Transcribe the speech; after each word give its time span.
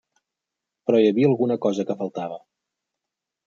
Però 0.89 1.01
hi 1.03 1.11
havia 1.11 1.29
alguna 1.31 1.59
cosa 1.67 1.87
que 1.91 1.99
faltava. 2.03 2.43